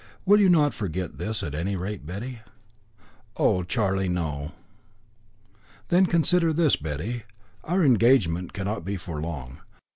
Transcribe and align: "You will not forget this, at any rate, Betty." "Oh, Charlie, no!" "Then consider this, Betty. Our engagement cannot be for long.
"You 0.25 0.31
will 0.33 0.49
not 0.49 0.73
forget 0.73 1.19
this, 1.19 1.43
at 1.43 1.53
any 1.53 1.75
rate, 1.75 2.07
Betty." 2.07 2.39
"Oh, 3.37 3.61
Charlie, 3.61 4.09
no!" 4.09 4.53
"Then 5.89 6.07
consider 6.07 6.51
this, 6.51 6.75
Betty. 6.75 7.21
Our 7.65 7.83
engagement 7.85 8.51
cannot 8.51 8.83
be 8.83 8.97
for 8.97 9.21
long. 9.21 9.59